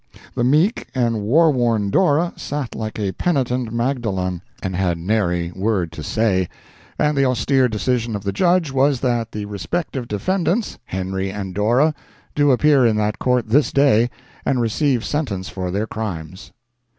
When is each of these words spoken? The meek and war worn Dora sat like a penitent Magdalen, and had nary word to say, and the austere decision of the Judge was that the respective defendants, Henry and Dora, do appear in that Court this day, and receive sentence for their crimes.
The 0.33 0.43
meek 0.43 0.87
and 0.95 1.21
war 1.21 1.51
worn 1.51 1.91
Dora 1.91 2.33
sat 2.35 2.73
like 2.73 2.97
a 2.97 3.11
penitent 3.11 3.71
Magdalen, 3.71 4.41
and 4.63 4.75
had 4.75 4.97
nary 4.97 5.51
word 5.55 5.91
to 5.91 6.01
say, 6.01 6.49
and 6.97 7.15
the 7.15 7.25
austere 7.25 7.67
decision 7.69 8.15
of 8.15 8.23
the 8.23 8.31
Judge 8.31 8.71
was 8.71 9.01
that 9.01 9.31
the 9.31 9.45
respective 9.45 10.07
defendants, 10.07 10.79
Henry 10.85 11.29
and 11.31 11.53
Dora, 11.53 11.93
do 12.33 12.49
appear 12.49 12.83
in 12.83 12.95
that 12.95 13.19
Court 13.19 13.49
this 13.49 13.71
day, 13.71 14.09
and 14.43 14.59
receive 14.59 15.05
sentence 15.05 15.49
for 15.49 15.69
their 15.69 15.85
crimes. 15.85 16.51